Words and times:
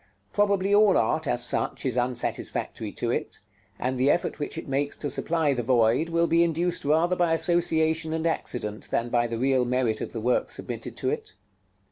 Probably 0.33 0.73
all 0.73 0.97
art, 0.97 1.27
as 1.27 1.45
such, 1.45 1.85
is 1.85 1.95
unsatisfactory 1.95 2.91
to 2.93 3.11
it; 3.11 3.39
and 3.77 3.99
the 3.99 4.09
effort 4.09 4.39
which 4.39 4.57
it 4.57 4.67
makes 4.67 4.97
to 4.97 5.11
supply 5.11 5.53
the 5.53 5.61
void 5.61 6.09
will 6.09 6.25
be 6.25 6.43
induced 6.43 6.83
rather 6.85 7.15
by 7.15 7.33
association 7.33 8.11
and 8.11 8.25
accident 8.25 8.89
than 8.89 9.09
by 9.09 9.27
the 9.27 9.37
real 9.37 9.63
merit 9.63 10.01
of 10.01 10.11
the 10.11 10.19
work 10.19 10.49
submitted 10.49 10.97
to 10.97 11.11
it. 11.11 11.35